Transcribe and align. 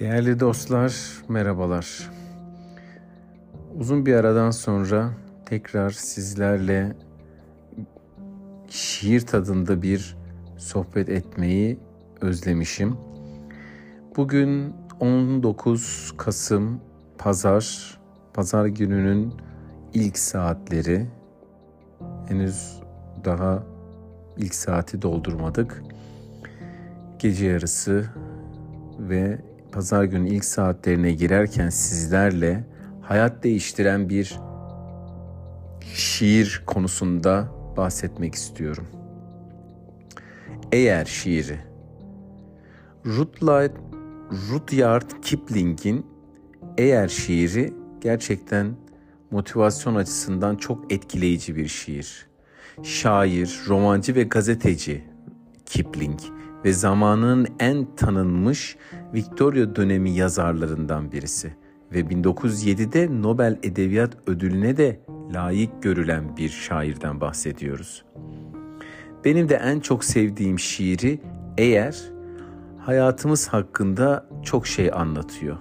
Değerli 0.00 0.40
dostlar, 0.40 1.22
merhabalar. 1.28 2.10
Uzun 3.78 4.06
bir 4.06 4.14
aradan 4.14 4.50
sonra 4.50 5.10
tekrar 5.46 5.90
sizlerle 5.90 6.96
şiir 8.68 9.20
tadında 9.20 9.82
bir 9.82 10.16
sohbet 10.56 11.08
etmeyi 11.08 11.78
özlemişim. 12.20 12.96
Bugün 14.16 14.74
19 15.00 16.14
Kasım 16.16 16.80
Pazar, 17.18 17.98
Pazar 18.34 18.66
gününün 18.66 19.34
ilk 19.94 20.18
saatleri. 20.18 21.06
Henüz 22.28 22.80
daha 23.24 23.62
ilk 24.36 24.54
saati 24.54 25.02
doldurmadık. 25.02 25.82
Gece 27.18 27.46
yarısı 27.46 28.10
ve 28.98 29.49
pazar 29.72 30.04
günü 30.04 30.28
ilk 30.28 30.44
saatlerine 30.44 31.12
girerken 31.12 31.68
sizlerle 31.68 32.64
hayat 33.02 33.44
değiştiren 33.44 34.08
bir 34.08 34.40
şiir 35.94 36.62
konusunda 36.66 37.48
bahsetmek 37.76 38.34
istiyorum. 38.34 38.86
Eğer 40.72 41.04
şiiri 41.04 41.58
Rudyard, 43.06 43.76
Rudyard 44.50 45.10
Kipling'in 45.22 46.06
Eğer 46.78 47.08
şiiri 47.08 47.72
gerçekten 48.00 48.76
motivasyon 49.30 49.94
açısından 49.94 50.56
çok 50.56 50.92
etkileyici 50.92 51.56
bir 51.56 51.68
şiir. 51.68 52.26
Şair, 52.82 53.60
romancı 53.68 54.14
ve 54.14 54.22
gazeteci 54.22 55.04
Kipling 55.66 56.20
ve 56.64 56.72
zamanının 56.72 57.46
en 57.58 57.94
tanınmış 57.96 58.76
Victoria 59.14 59.76
dönemi 59.76 60.10
yazarlarından 60.10 61.12
birisi 61.12 61.54
ve 61.92 62.00
1907'de 62.00 63.22
Nobel 63.22 63.58
Edebiyat 63.62 64.16
Ödülüne 64.26 64.76
de 64.76 65.00
layık 65.32 65.82
görülen 65.82 66.36
bir 66.36 66.48
şairden 66.48 67.20
bahsediyoruz. 67.20 68.04
Benim 69.24 69.48
de 69.48 69.54
en 69.54 69.80
çok 69.80 70.04
sevdiğim 70.04 70.58
şiiri 70.58 71.20
Eğer 71.58 72.12
hayatımız 72.78 73.48
hakkında 73.48 74.28
çok 74.42 74.66
şey 74.66 74.90
anlatıyor. 74.92 75.56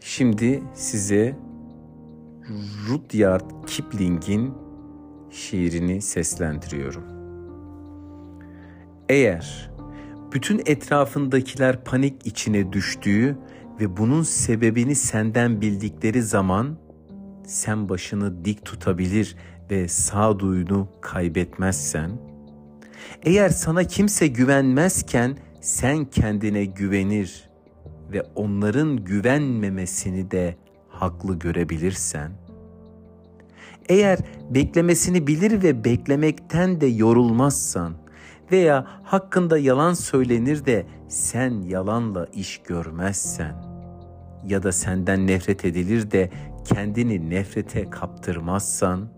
Şimdi 0.00 0.62
size 0.74 1.36
Rudyard 2.88 3.50
Kipling'in 3.66 4.54
şiirini 5.30 6.02
seslendiriyorum. 6.02 7.17
Eğer 9.08 9.70
bütün 10.32 10.62
etrafındakiler 10.66 11.84
panik 11.84 12.26
içine 12.26 12.72
düştüğü 12.72 13.38
ve 13.80 13.96
bunun 13.96 14.22
sebebini 14.22 14.94
senden 14.94 15.60
bildikleri 15.60 16.22
zaman 16.22 16.78
sen 17.46 17.88
başını 17.88 18.44
dik 18.44 18.64
tutabilir 18.64 19.36
ve 19.70 19.88
sağduyunu 19.88 20.88
kaybetmezsen, 21.00 22.10
eğer 23.22 23.48
sana 23.48 23.84
kimse 23.84 24.26
güvenmezken 24.26 25.36
sen 25.60 26.04
kendine 26.04 26.64
güvenir 26.64 27.50
ve 28.12 28.22
onların 28.34 28.96
güvenmemesini 28.96 30.30
de 30.30 30.56
haklı 30.88 31.38
görebilirsen, 31.38 32.32
eğer 33.88 34.18
beklemesini 34.50 35.26
bilir 35.26 35.62
ve 35.62 35.84
beklemekten 35.84 36.80
de 36.80 36.86
yorulmazsan, 36.86 37.94
veya 38.52 38.86
hakkında 39.04 39.58
yalan 39.58 39.94
söylenir 39.94 40.66
de 40.66 40.86
sen 41.08 41.50
yalanla 41.50 42.26
iş 42.32 42.58
görmezsen 42.58 43.54
ya 44.44 44.62
da 44.62 44.72
senden 44.72 45.26
nefret 45.26 45.64
edilir 45.64 46.10
de 46.10 46.30
kendini 46.64 47.30
nefrete 47.30 47.90
kaptırmazsan 47.90 49.08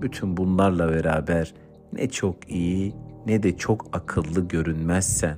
bütün 0.00 0.36
bunlarla 0.36 0.88
beraber 0.88 1.54
ne 1.92 2.10
çok 2.10 2.50
iyi 2.50 2.94
ne 3.26 3.42
de 3.42 3.56
çok 3.56 3.86
akıllı 3.92 4.48
görünmezsen 4.48 5.36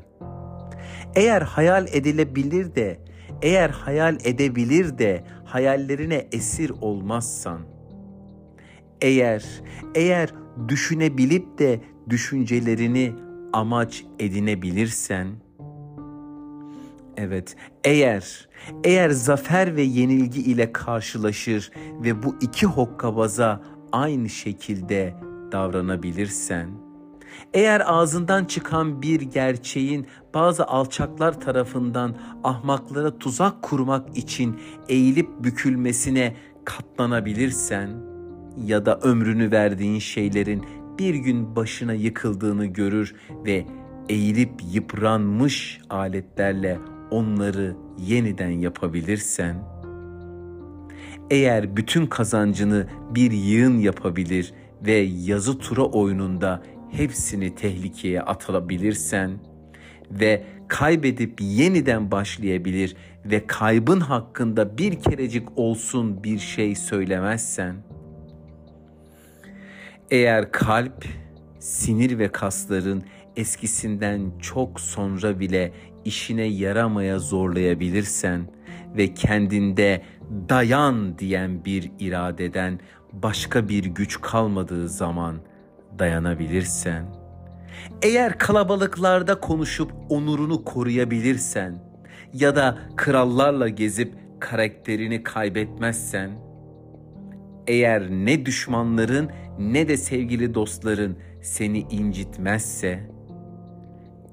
eğer 1.14 1.42
hayal 1.42 1.86
edilebilir 1.92 2.74
de 2.74 2.98
eğer 3.42 3.70
hayal 3.70 4.18
edebilir 4.24 4.98
de 4.98 5.24
hayallerine 5.44 6.28
esir 6.32 6.72
olmazsan 6.80 7.60
eğer 9.00 9.44
eğer 9.94 10.34
düşünebilip 10.68 11.58
de 11.58 11.80
düşüncelerini 12.10 13.12
amaç 13.52 14.04
edinebilirsen 14.18 15.26
Evet, 17.16 17.56
eğer 17.84 18.48
eğer 18.84 19.10
zafer 19.10 19.76
ve 19.76 19.82
yenilgi 19.82 20.40
ile 20.42 20.72
karşılaşır 20.72 21.70
ve 22.02 22.22
bu 22.22 22.36
iki 22.40 22.66
hokkabaza 22.66 23.60
aynı 23.92 24.28
şekilde 24.28 25.14
davranabilirsen, 25.52 26.68
eğer 27.54 27.82
ağzından 27.86 28.44
çıkan 28.44 29.02
bir 29.02 29.20
gerçeğin 29.20 30.06
bazı 30.34 30.64
alçaklar 30.64 31.40
tarafından 31.40 32.16
ahmaklara 32.44 33.18
tuzak 33.18 33.62
kurmak 33.62 34.16
için 34.16 34.60
eğilip 34.88 35.28
bükülmesine 35.44 36.36
katlanabilirsen 36.64 37.90
ya 38.66 38.86
da 38.86 38.98
ömrünü 38.98 39.50
verdiğin 39.50 39.98
şeylerin 39.98 40.64
bir 40.98 41.14
gün 41.14 41.56
başına 41.56 41.92
yıkıldığını 41.92 42.66
görür 42.66 43.14
ve 43.46 43.66
eğilip 44.08 44.50
yıpranmış 44.72 45.80
aletlerle 45.90 46.78
onları 47.10 47.76
yeniden 47.98 48.50
yapabilirsen, 48.50 49.56
eğer 51.30 51.76
bütün 51.76 52.06
kazancını 52.06 52.86
bir 53.14 53.32
yığın 53.32 53.78
yapabilir 53.78 54.52
ve 54.82 54.92
yazı 55.24 55.58
tura 55.58 55.82
oyununda 55.82 56.62
hepsini 56.90 57.54
tehlikeye 57.54 58.22
atılabilirsen 58.22 59.30
ve 60.10 60.44
kaybedip 60.68 61.40
yeniden 61.40 62.10
başlayabilir 62.10 62.96
ve 63.24 63.46
kaybın 63.46 64.00
hakkında 64.00 64.78
bir 64.78 65.00
kerecik 65.00 65.58
olsun 65.58 66.24
bir 66.24 66.38
şey 66.38 66.74
söylemezsen, 66.74 67.76
eğer 70.14 70.52
kalp, 70.52 71.04
sinir 71.58 72.18
ve 72.18 72.28
kasların 72.28 73.02
eskisinden 73.36 74.32
çok 74.42 74.80
sonra 74.80 75.40
bile 75.40 75.72
işine 76.04 76.42
yaramaya 76.42 77.18
zorlayabilirsen 77.18 78.48
ve 78.96 79.14
kendinde 79.14 80.02
dayan 80.48 81.18
diyen 81.18 81.64
bir 81.64 81.90
iradeden 81.98 82.80
başka 83.12 83.68
bir 83.68 83.84
güç 83.84 84.20
kalmadığı 84.20 84.88
zaman 84.88 85.36
dayanabilirsen, 85.98 87.06
eğer 88.02 88.38
kalabalıklarda 88.38 89.40
konuşup 89.40 89.92
onurunu 90.08 90.64
koruyabilirsen 90.64 91.74
ya 92.32 92.56
da 92.56 92.78
krallarla 92.96 93.68
gezip 93.68 94.14
karakterini 94.40 95.22
kaybetmezsen, 95.22 96.30
eğer 97.66 98.10
ne 98.10 98.46
düşmanların 98.46 99.30
ne 99.58 99.88
de 99.88 99.96
sevgili 99.96 100.54
dostların 100.54 101.16
seni 101.42 101.78
incitmezse, 101.78 103.10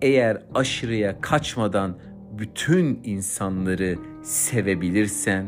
eğer 0.01 0.41
aşırıya 0.53 1.21
kaçmadan 1.21 1.97
bütün 2.31 2.99
insanları 3.03 3.95
sevebilirsen, 4.23 5.45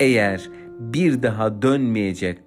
eğer 0.00 0.50
bir 0.78 1.22
daha 1.22 1.62
dönmeyecek 1.62 2.38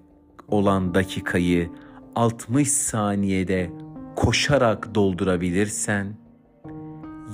olan 0.48 0.96
dakikayı 0.96 1.70
60 2.16 2.72
saniyede 2.72 3.70
koşarak 4.16 4.96
doldurabilirsen, 4.96 6.18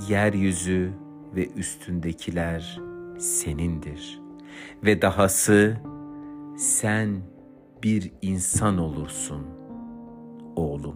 yeryüzü 0.10 0.92
ve 1.36 1.48
üstündekiler 1.48 2.80
senindir. 3.20 4.22
Ve 4.84 5.02
dahası 5.02 5.78
sen 6.58 7.33
bir 7.84 8.12
insan 8.22 8.78
olursun 8.78 9.46
oğlum. 10.56 10.96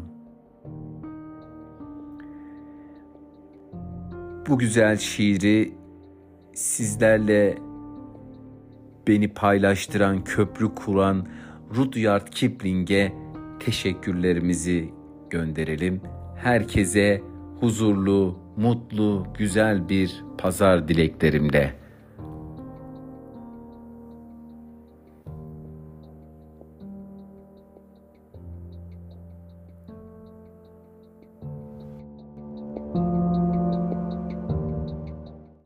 Bu 4.48 4.58
güzel 4.58 4.98
şiiri 4.98 5.74
sizlerle 6.54 7.58
beni 9.08 9.34
paylaştıran, 9.34 10.24
köprü 10.24 10.76
kuran 10.76 11.28
Rudyard 11.76 12.28
Kipling'e 12.28 13.14
teşekkürlerimizi 13.60 14.94
gönderelim. 15.30 16.02
Herkese 16.36 17.22
huzurlu, 17.60 18.40
mutlu, 18.58 19.28
güzel 19.38 19.90
bir 19.90 20.24
pazar 20.38 20.88
dileklerimle. 20.88 21.87